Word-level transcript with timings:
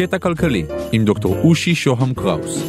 קטע 0.00 0.18
כלכלי 0.18 0.64
עם 0.92 1.04
דוקטור 1.04 1.36
אושי 1.44 1.74
שוהם 1.74 2.14
קראוס. 2.14 2.62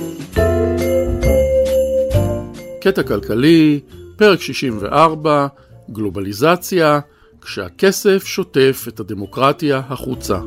קטע 2.82 3.04
כלכלי, 3.04 3.80
פרק 4.16 4.42
64, 4.42 5.48
גלובליזציה, 5.92 7.00
כשהכסף 7.42 8.24
שוטף 8.26 8.86
את 8.88 9.00
הדמוקרטיה 9.00 9.82
החוצה. 9.90 10.40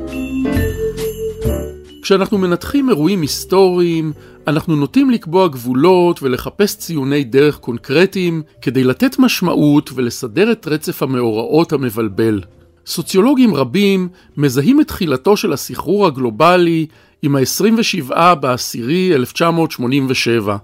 כשאנחנו 2.03 2.39
מנתחים 2.39 2.89
אירועים 2.89 3.21
היסטוריים, 3.21 4.13
אנחנו 4.47 4.77
נוטים 4.77 5.11
לקבוע 5.11 5.49
גבולות 5.49 6.23
ולחפש 6.23 6.77
ציוני 6.77 7.25
דרך 7.25 7.57
קונקרטיים 7.57 8.43
כדי 8.63 8.85
לתת 8.85 9.19
משמעות 9.19 9.91
ולסדר 9.95 10.53
את 10.53 10.67
רצף 10.67 11.03
המאורעות 11.03 11.73
המבלבל. 11.73 12.41
סוציולוגים 12.87 13.55
רבים 13.55 14.09
מזהים 14.37 14.81
את 14.81 14.89
תחילתו 14.89 15.37
של 15.37 15.53
הסחרור 15.53 16.07
הגלובלי 16.07 16.87
עם 17.23 17.37
ה-27 17.37 18.35
בעשירי 18.35 19.15
1987. 19.15 20.57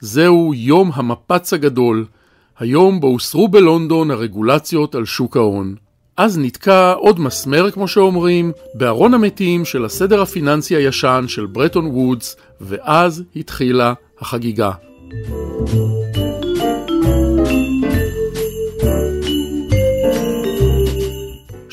זהו 0.00 0.52
יום 0.54 0.90
המפץ 0.94 1.52
הגדול, 1.52 2.06
היום 2.58 3.00
בו 3.00 3.06
הוסרו 3.06 3.48
בלונדון 3.48 4.10
הרגולציות 4.10 4.94
על 4.94 5.04
שוק 5.04 5.36
ההון. 5.36 5.74
אז 6.16 6.38
נתקע 6.38 6.92
עוד 6.92 7.20
מסמר, 7.20 7.70
כמו 7.70 7.88
שאומרים, 7.88 8.52
בארון 8.74 9.14
המתים 9.14 9.64
של 9.64 9.84
הסדר 9.84 10.22
הפיננסי 10.22 10.76
הישן 10.76 11.24
של 11.28 11.46
ברטון 11.46 11.86
וודס, 11.86 12.36
ואז 12.60 13.22
התחילה 13.36 13.92
החגיגה. 14.20 14.70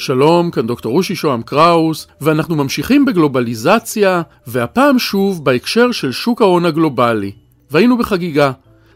שלום, 0.01 0.51
כאן 0.51 0.67
דוקטור 0.67 0.91
רושי 0.91 1.15
שוהם 1.15 1.41
קראוס, 1.41 2.07
ואנחנו 2.21 2.55
ממשיכים 2.55 3.05
בגלובליזציה, 3.05 4.21
והפעם 4.47 4.99
שוב 4.99 5.45
בהקשר 5.45 5.91
של 5.91 6.11
שוק 6.11 6.41
ההון 6.41 6.66
הגלובלי. 6.66 7.31
והיינו 7.71 7.97
בחגיגה. 7.97 8.52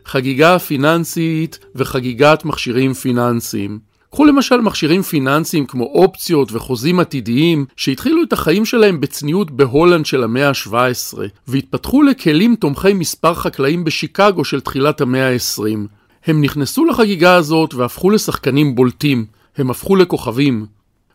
חגיגה 0.06 0.60
פיננסית 0.60 1.60
וחגיגת 1.76 2.46
מכשירים 2.46 2.94
פיננסיים. 2.94 3.80
קחו 4.12 4.26
למשל 4.26 4.62
מכשירים 4.62 5.02
פיננסיים 5.02 5.66
כמו 5.66 5.84
אופציות 5.84 6.52
וחוזים 6.52 7.00
עתידיים 7.00 7.66
שהתחילו 7.76 8.24
את 8.24 8.34
החיים 8.34 8.66
שלהם 8.66 9.02
בצניעות 9.02 9.52
בהולנד 9.52 10.06
של 10.06 10.24
המאה 10.24 10.50
ה-17 10.50 11.18
והתפתחו 11.48 12.04
לכלים 12.04 12.56
תומכי 12.56 12.94
מספר 12.94 13.34
חקלאים 13.34 13.84
בשיקגו 13.84 14.46
של 14.46 14.62
תחילת 14.62 15.02
המאה 15.02 15.34
ה-20. 15.34 15.78
הם 16.26 16.42
נכנסו 16.42 16.86
לחגיגה 16.86 17.36
הזאת 17.36 17.74
והפכו 17.74 18.10
לשחקנים 18.10 18.76
בולטים. 18.76 19.26
הם 19.58 19.70
הפכו 19.70 19.96
לכוכבים. 19.96 20.66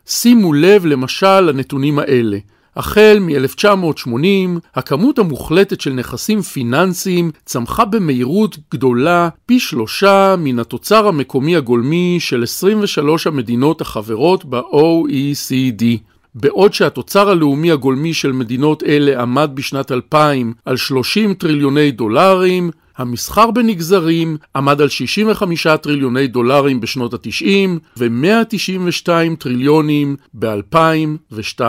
שימו 0.05 0.53
לב 0.53 0.85
למשל 0.85 1.39
לנתונים 1.39 1.99
האלה. 1.99 2.37
החל 2.75 3.17
מ-1980, 3.21 4.59
הכמות 4.75 5.19
המוחלטת 5.19 5.81
של 5.81 5.93
נכסים 5.93 6.41
פיננסיים 6.41 7.31
צמחה 7.45 7.85
במהירות 7.85 8.57
גדולה 8.71 9.29
פי 9.45 9.59
שלושה 9.59 10.35
מן 10.37 10.59
התוצר 10.59 11.07
המקומי 11.07 11.55
הגולמי 11.55 12.17
של 12.19 12.43
23 12.43 13.27
המדינות 13.27 13.81
החברות 13.81 14.45
ב-OECD. 14.45 15.83
בעוד 16.35 16.73
שהתוצר 16.73 17.29
הלאומי 17.29 17.71
הגולמי 17.71 18.13
של 18.13 18.31
מדינות 18.31 18.83
אלה 18.83 19.21
עמד 19.21 19.51
בשנת 19.53 19.91
2000 19.91 20.53
על 20.65 20.77
30 20.77 21.33
טריליוני 21.33 21.91
דולרים, 21.91 22.71
המסחר 22.97 23.51
בנגזרים 23.51 24.37
עמד 24.55 24.81
על 24.81 24.89
65 24.89 25.67
טריליוני 25.67 26.27
דולרים 26.27 26.81
בשנות 26.81 27.13
ה-90 27.13 27.79
ו-192 27.97 29.09
טריליונים 29.39 30.15
ב-2002. 30.33 31.61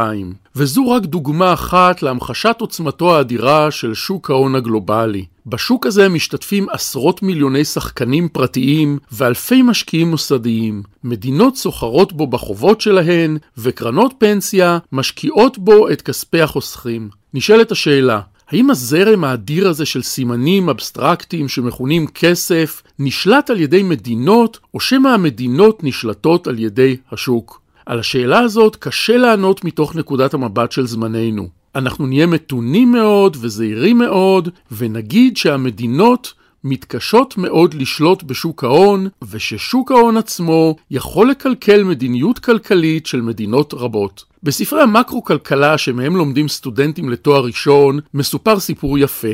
וזו 0.57 0.91
רק 0.91 1.03
דוגמה 1.03 1.53
אחת 1.53 2.03
להמחשת 2.03 2.57
עוצמתו 2.59 3.17
האדירה 3.17 3.71
של 3.71 3.95
שוק 3.95 4.31
ההון 4.31 4.55
הגלובלי. 4.55 5.25
בשוק 5.47 5.87
הזה 5.87 6.09
משתתפים 6.09 6.67
עשרות 6.71 7.23
מיליוני 7.23 7.65
שחקנים 7.65 8.29
פרטיים 8.29 8.99
ואלפי 9.13 9.63
משקיעים 9.63 10.11
מוסדיים. 10.11 10.83
מדינות 11.05 11.57
סוחרות 11.57 12.13
בו 12.13 12.27
בחובות 12.27 12.81
שלהן, 12.81 13.39
וקרנות 13.59 14.15
פנסיה 14.19 14.79
משקיעות 14.93 15.59
בו 15.59 15.89
את 15.89 16.03
כספי 16.03 16.41
החוסכים. 16.41 17.09
נשאלת 17.35 17.73
השאלה, 17.73 18.21
האם 18.53 18.71
הזרם 18.71 19.25
האדיר 19.25 19.69
הזה 19.69 19.87
של 19.87 20.03
סימנים 20.03 20.69
אבסטרקטיים 20.69 21.49
שמכונים 21.49 22.07
כסף 22.07 22.83
נשלט 22.99 23.51
על 23.51 23.61
ידי 23.61 23.83
מדינות, 23.83 24.59
או 24.75 24.81
שמא 24.81 25.09
המדינות 25.09 25.85
נשלטות 25.85 26.47
על 26.47 26.59
ידי 26.59 26.97
השוק? 27.13 27.63
על 27.87 27.99
השאלה 27.99 28.39
הזאת 28.39 28.77
קשה 28.77 29.17
לענות 29.17 29.65
מתוך 29.65 29.97
נקודת 29.97 30.35
המבט 30.35 30.73
של 30.73 30.87
זמננו. 30.87 31.49
אנחנו 31.75 32.07
נהיה 32.07 32.27
מתונים 32.27 32.93
מאוד 32.93 33.37
וזהירים 33.41 33.99
מאוד, 33.99 34.49
ונגיד 34.73 35.37
שהמדינות 35.37 36.33
מתקשות 36.65 37.39
מאוד 37.39 37.75
לשלוט 37.75 38.23
בשוק 38.23 38.65
ההון, 38.65 39.09
וששוק 39.31 39.91
ההון 39.91 40.17
עצמו 40.17 40.77
יכול 40.91 41.31
לקלקל 41.31 41.85
מדיניות 41.85 42.39
כלכלית 42.39 43.07
של 43.07 43.21
מדינות 43.21 43.75
רבות. 43.75 44.25
בספרי 44.43 44.83
המקרו-כלכלה 44.83 45.79
שמהם 45.79 46.17
לומדים 46.17 46.49
סטודנטים 46.49 47.11
לתואר 47.11 47.45
ראשון, 47.45 48.01
מסופר 48.15 48.61
סיפור 48.61 48.99
יפה. 48.99 49.29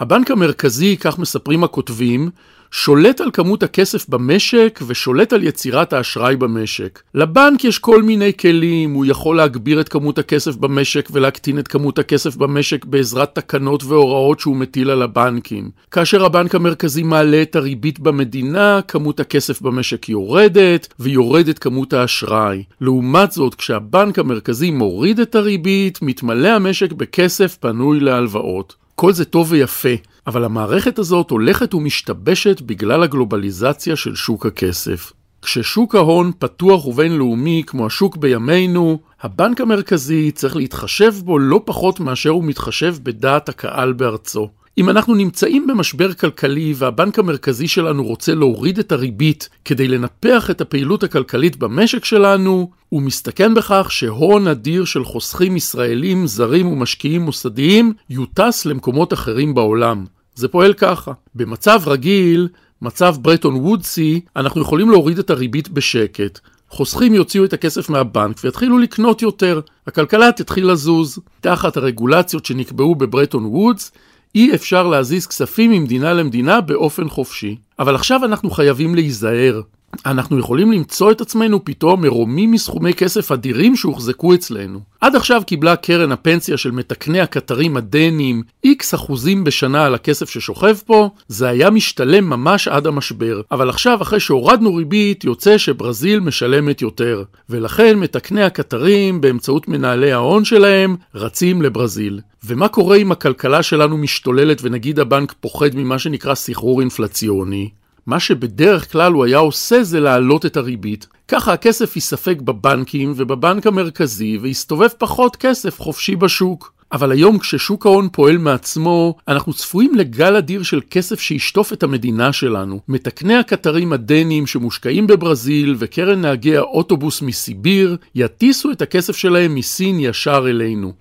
הבנק 0.00 0.30
המרכזי, 0.30 0.96
כך 0.96 1.18
מספרים 1.18 1.64
הכותבים, 1.64 2.30
שולט 2.70 3.20
על 3.20 3.30
כמות 3.32 3.62
הכסף 3.62 4.08
במשק 4.08 4.80
ושולט 4.86 5.32
על 5.32 5.42
יצירת 5.42 5.92
האשראי 5.92 6.36
במשק. 6.36 7.02
לבנק 7.14 7.64
יש 7.64 7.78
כל 7.78 8.02
מיני 8.02 8.32
כלים, 8.40 8.92
הוא 8.92 9.06
יכול 9.06 9.36
להגביר 9.36 9.80
את 9.80 9.88
כמות 9.88 10.18
הכסף 10.18 10.56
במשק 10.56 11.08
ולהקטין 11.12 11.58
את 11.58 11.68
כמות 11.68 11.98
הכסף 11.98 12.36
במשק 12.36 12.84
בעזרת 12.84 13.34
תקנות 13.34 13.84
והוראות 13.84 14.40
שהוא 14.40 14.56
מטיל 14.56 14.90
על 14.90 15.02
הבנקים. 15.02 15.70
כאשר 15.90 16.24
הבנק 16.24 16.54
המרכזי 16.54 17.02
מעלה 17.02 17.42
את 17.42 17.56
הריבית 17.56 18.00
במדינה, 18.00 18.80
כמות 18.88 19.20
הכסף 19.20 19.62
במשק 19.62 20.08
יורדת, 20.08 20.94
ויורדת 21.00 21.58
כמות 21.58 21.92
האשראי. 21.92 22.62
לעומת 22.80 23.32
זאת, 23.32 23.54
כשהבנק 23.54 24.18
המרכזי 24.18 24.70
מוריד 24.70 25.20
את 25.20 25.34
הריבית, 25.34 26.02
מתמלא 26.02 26.48
המשק 26.48 26.92
בכסף 26.92 27.56
פנוי 27.60 28.00
להלוואות. 28.00 28.80
כל 29.00 29.12
זה 29.12 29.24
טוב 29.24 29.52
ויפה, 29.52 29.88
אבל 30.26 30.44
המערכת 30.44 30.98
הזאת 30.98 31.30
הולכת 31.30 31.74
ומשתבשת 31.74 32.60
בגלל 32.60 33.02
הגלובליזציה 33.02 33.96
של 33.96 34.14
שוק 34.14 34.46
הכסף. 34.46 35.12
כששוק 35.42 35.94
ההון 35.94 36.32
פתוח 36.38 36.86
ובינלאומי 36.86 37.62
כמו 37.66 37.86
השוק 37.86 38.16
בימינו, 38.16 38.98
הבנק 39.20 39.60
המרכזי 39.60 40.30
צריך 40.30 40.56
להתחשב 40.56 41.14
בו 41.24 41.38
לא 41.38 41.60
פחות 41.64 42.00
מאשר 42.00 42.30
הוא 42.30 42.44
מתחשב 42.44 42.94
בדעת 43.02 43.48
הקהל 43.48 43.92
בארצו. 43.92 44.48
אם 44.78 44.90
אנחנו 44.90 45.14
נמצאים 45.14 45.66
במשבר 45.66 46.12
כלכלי 46.12 46.74
והבנק 46.76 47.18
המרכזי 47.18 47.68
שלנו 47.68 48.04
רוצה 48.04 48.34
להוריד 48.34 48.78
את 48.78 48.92
הריבית 48.92 49.48
כדי 49.64 49.88
לנפח 49.88 50.50
את 50.50 50.60
הפעילות 50.60 51.02
הכלכלית 51.02 51.56
במשק 51.56 52.04
שלנו, 52.04 52.70
הוא 52.88 53.02
מסתכן 53.02 53.54
בכך 53.54 53.86
שהון 53.90 54.48
אדיר 54.48 54.84
של 54.84 55.04
חוסכים 55.04 55.56
ישראלים, 55.56 56.26
זרים 56.26 56.66
ומשקיעים 56.66 57.22
מוסדיים 57.22 57.92
יוטס 58.10 58.66
למקומות 58.66 59.12
אחרים 59.12 59.54
בעולם. 59.54 60.04
זה 60.34 60.48
פועל 60.48 60.72
ככה. 60.72 61.12
במצב 61.34 61.80
רגיל, 61.86 62.48
מצב 62.82 63.14
ברטון 63.20 63.54
וודסי, 63.54 64.20
אנחנו 64.36 64.60
יכולים 64.60 64.90
להוריד 64.90 65.18
את 65.18 65.30
הריבית 65.30 65.68
בשקט. 65.68 66.38
חוסכים 66.68 67.14
יוציאו 67.14 67.44
את 67.44 67.52
הכסף 67.52 67.90
מהבנק 67.90 68.36
ויתחילו 68.44 68.78
לקנות 68.78 69.22
יותר. 69.22 69.60
הכלכלה 69.86 70.32
תתחיל 70.32 70.70
לזוז. 70.70 71.18
תחת 71.40 71.76
הרגולציות 71.76 72.44
שנקבעו 72.44 72.94
בברטון 72.94 73.44
וודס, 73.44 73.92
אי 74.34 74.54
אפשר 74.54 74.86
להזיז 74.86 75.26
כספים 75.26 75.70
ממדינה 75.70 76.12
למדינה 76.12 76.60
באופן 76.60 77.08
חופשי. 77.08 77.56
אבל 77.78 77.94
עכשיו 77.94 78.24
אנחנו 78.24 78.50
חייבים 78.50 78.94
להיזהר. 78.94 79.60
אנחנו 80.06 80.38
יכולים 80.38 80.72
למצוא 80.72 81.10
את 81.10 81.20
עצמנו 81.20 81.64
פתאום 81.64 82.02
מרומים 82.02 82.50
מסכומי 82.50 82.94
כסף 82.94 83.32
אדירים 83.32 83.76
שהוחזקו 83.76 84.34
אצלנו. 84.34 84.80
עד 85.00 85.16
עכשיו 85.16 85.42
קיבלה 85.46 85.76
קרן 85.76 86.12
הפנסיה 86.12 86.56
של 86.56 86.70
מתקני 86.70 87.20
הקטרים 87.20 87.76
הדנים 87.76 88.42
איקס 88.64 88.94
אחוזים 88.94 89.44
בשנה 89.44 89.84
על 89.84 89.94
הכסף 89.94 90.30
ששוכב 90.30 90.76
פה, 90.86 91.10
זה 91.28 91.48
היה 91.48 91.70
משתלם 91.70 92.30
ממש 92.30 92.68
עד 92.68 92.86
המשבר. 92.86 93.40
אבל 93.50 93.68
עכשיו, 93.68 94.02
אחרי 94.02 94.20
שהורדנו 94.20 94.74
ריבית, 94.74 95.24
יוצא 95.24 95.58
שברזיל 95.58 96.20
משלמת 96.20 96.82
יותר. 96.82 97.24
ולכן 97.50 97.98
מתקני 97.98 98.42
הקטרים, 98.42 99.20
באמצעות 99.20 99.68
מנהלי 99.68 100.12
ההון 100.12 100.44
שלהם, 100.44 100.96
רצים 101.14 101.62
לברזיל. 101.62 102.20
ומה 102.44 102.68
קורה 102.68 102.96
אם 102.96 103.12
הכלכלה 103.12 103.62
שלנו 103.62 103.98
משתוללת 103.98 104.58
ונגיד 104.62 104.98
הבנק 104.98 105.34
פוחד 105.40 105.70
ממה 105.74 105.98
שנקרא 105.98 106.34
סחרור 106.34 106.80
אינפלציוני? 106.80 107.68
מה 108.06 108.20
שבדרך 108.20 108.92
כלל 108.92 109.12
הוא 109.12 109.24
היה 109.24 109.38
עושה 109.38 109.82
זה 109.82 110.00
להעלות 110.00 110.46
את 110.46 110.56
הריבית. 110.56 111.06
ככה 111.28 111.52
הכסף 111.52 111.96
ייספג 111.96 112.40
בבנקים 112.40 113.12
ובבנק 113.16 113.66
המרכזי 113.66 114.38
ויסתובב 114.38 114.88
פחות 114.98 115.36
כסף 115.36 115.80
חופשי 115.80 116.16
בשוק. 116.16 116.72
אבל 116.92 117.12
היום 117.12 117.38
כששוק 117.38 117.86
ההון 117.86 118.08
פועל 118.12 118.38
מעצמו, 118.38 119.14
אנחנו 119.28 119.52
צפויים 119.52 119.94
לגל 119.94 120.36
אדיר 120.36 120.62
של 120.62 120.80
כסף 120.90 121.20
שישטוף 121.20 121.72
את 121.72 121.82
המדינה 121.82 122.32
שלנו. 122.32 122.80
מתקני 122.88 123.34
הקטרים 123.34 123.92
הדנים 123.92 124.46
שמושקעים 124.46 125.06
בברזיל 125.06 125.76
וקרן 125.78 126.20
נהגי 126.20 126.56
האוטובוס 126.56 127.22
מסיביר, 127.22 127.96
יטיסו 128.14 128.70
את 128.70 128.82
הכסף 128.82 129.16
שלהם 129.16 129.54
מסין 129.54 130.00
ישר 130.00 130.46
אלינו. 130.48 130.92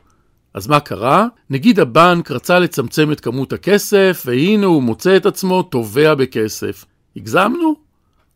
אז 0.53 0.67
מה 0.67 0.79
קרה? 0.79 1.27
נגיד 1.49 1.79
הבנק 1.79 2.31
רצה 2.31 2.59
לצמצם 2.59 3.11
את 3.11 3.19
כמות 3.19 3.53
הכסף, 3.53 4.23
והנה 4.25 4.65
הוא 4.65 4.83
מוצא 4.83 5.17
את 5.17 5.25
עצמו 5.25 5.63
תובע 5.63 6.15
בכסף. 6.15 6.85
הגזמנו? 7.15 7.75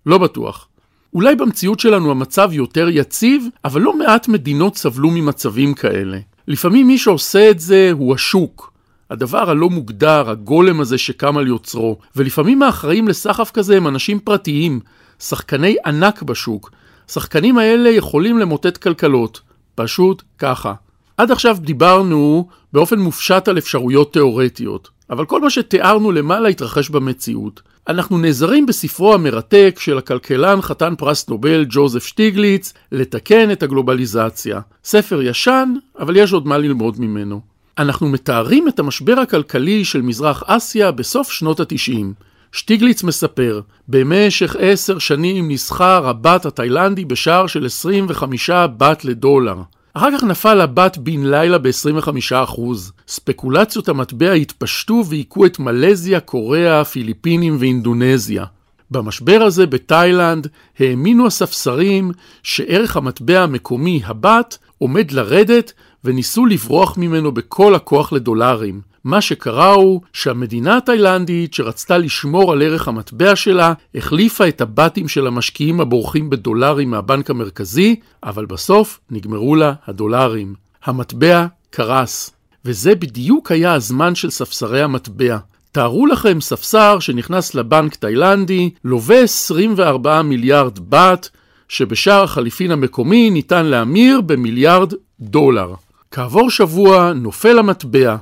לא 0.05 0.17
בטוח. 0.17 0.67
אולי 1.13 1.35
במציאות 1.35 1.79
שלנו 1.79 2.11
המצב 2.11 2.49
יותר 2.53 2.89
יציב, 2.89 3.47
אבל 3.65 3.81
לא 3.81 3.97
מעט 3.97 4.27
מדינות 4.27 4.77
סבלו 4.77 5.11
ממצבים 5.11 5.73
כאלה. 5.73 6.19
לפעמים 6.47 6.87
מי 6.87 6.97
שעושה 6.97 7.49
את 7.49 7.59
זה 7.59 7.89
הוא 7.91 8.13
השוק. 8.13 8.73
הדבר 9.09 9.49
הלא 9.49 9.69
מוגדר, 9.69 10.29
הגולם 10.29 10.79
הזה 10.79 10.97
שקם 10.97 11.37
על 11.37 11.47
יוצרו, 11.47 11.97
ולפעמים 12.15 12.63
האחראים 12.63 13.07
לסחף 13.07 13.51
כזה 13.51 13.77
הם 13.77 13.87
אנשים 13.87 14.19
פרטיים, 14.19 14.79
שחקני 15.19 15.75
ענק 15.85 16.23
בשוק. 16.23 16.71
שחקנים 17.07 17.57
האלה 17.57 17.89
יכולים 17.89 18.37
למוטט 18.37 18.77
כלכלות, 18.77 19.41
פשוט 19.75 20.23
ככה. 20.37 20.73
עד 21.17 21.31
עכשיו 21.31 21.57
דיברנו 21.59 22.47
באופן 22.73 22.99
מופשט 22.99 23.47
על 23.47 23.57
אפשרויות 23.57 24.13
תאורטיות, 24.13 24.89
אבל 25.09 25.25
כל 25.25 25.41
מה 25.41 25.49
שתיארנו 25.49 26.11
למעלה 26.11 26.49
התרחש 26.49 26.89
במציאות. 26.89 27.61
אנחנו 27.87 28.17
נעזרים 28.17 28.65
בספרו 28.65 29.13
המרתק 29.13 29.75
של 29.79 29.97
הכלכלן 29.97 30.61
חתן 30.61 30.93
פרס 30.97 31.29
נובל 31.29 31.65
ג'וזף 31.69 32.05
שטיגליץ 32.05 32.73
לתקן 32.91 33.51
את 33.51 33.63
הגלובליזציה. 33.63 34.59
ספר 34.83 35.21
ישן, 35.21 35.73
אבל 35.99 36.15
יש 36.15 36.33
עוד 36.33 36.47
מה 36.47 36.57
ללמוד 36.57 36.99
ממנו. 36.99 37.41
אנחנו 37.77 38.09
מתארים 38.09 38.67
את 38.67 38.79
המשבר 38.79 39.19
הכלכלי 39.19 39.85
של 39.85 40.01
מזרח 40.01 40.43
אסיה 40.47 40.91
בסוף 40.91 41.31
שנות 41.31 41.59
התשעים. 41.59 42.13
שטיגליץ 42.51 43.03
מספר, 43.03 43.61
במשך 43.87 44.55
עשר 44.59 44.99
שנים 44.99 45.51
נסחר 45.51 46.07
הבת 46.07 46.45
התאילנדי 46.45 47.05
בשער 47.05 47.47
של 47.47 47.65
25 47.65 48.49
בת 48.77 49.05
לדולר. 49.05 49.55
אחר 49.93 50.17
כך 50.17 50.23
נפל 50.23 50.61
הבת 50.61 50.97
בן 50.97 51.25
לילה 51.25 51.57
ב-25%. 51.57 52.61
ספקולציות 53.07 53.89
המטבע 53.89 54.31
התפשטו 54.31 55.03
והיכו 55.09 55.45
את 55.45 55.59
מלזיה, 55.59 56.19
קוריאה, 56.19 56.85
פיליפינים 56.85 57.57
ואינדונזיה. 57.59 58.45
במשבר 58.91 59.41
הזה 59.41 59.65
בתאילנד 59.65 60.47
האמינו 60.79 61.27
הספסרים 61.27 62.11
שערך 62.43 62.97
המטבע 62.97 63.39
המקומי, 63.39 64.01
הבת, 64.05 64.57
עומד 64.77 65.11
לרדת 65.11 65.73
וניסו 66.03 66.45
לברוח 66.45 66.97
ממנו 66.97 67.31
בכל 67.31 67.75
הכוח 67.75 68.13
לדולרים. 68.13 68.81
מה 69.03 69.21
שקרה 69.21 69.73
הוא 69.73 70.01
שהמדינה 70.13 70.77
התאילנדית 70.77 71.53
שרצתה 71.53 71.97
לשמור 71.97 72.51
על 72.51 72.61
ערך 72.61 72.87
המטבע 72.87 73.35
שלה, 73.35 73.73
החליפה 73.95 74.47
את 74.47 74.61
הבתים 74.61 75.07
של 75.07 75.27
המשקיעים 75.27 75.81
הבורחים 75.81 76.29
בדולרים 76.29 76.91
מהבנק 76.91 77.29
המרכזי, 77.29 77.95
אבל 78.23 78.45
בסוף 78.45 78.99
נגמרו 79.11 79.55
לה 79.55 79.73
הדולרים. 79.87 80.55
המטבע 80.85 81.45
קרס. 81.69 82.31
וזה 82.65 82.95
בדיוק 82.95 83.51
היה 83.51 83.73
הזמן 83.73 84.15
של 84.15 84.29
ספסרי 84.29 84.81
המטבע. 84.81 85.37
תארו 85.71 86.05
לכם 86.05 86.41
ספסר 86.41 86.99
שנכנס 86.99 87.55
לבנק 87.55 87.95
תאילנדי, 87.95 88.69
לווה 88.83 89.19
24 89.19 90.21
מיליארד 90.21 90.79
בת, 90.89 91.29
שבשער 91.69 92.23
החליפין 92.23 92.71
המקומי 92.71 93.29
ניתן 93.29 93.65
להמיר 93.65 94.21
במיליארד 94.21 94.93
דולר. 95.19 95.73
כעבור 96.11 96.49
שבוע 96.49 97.13
נופל 97.13 97.59
המטבע. 97.59 98.15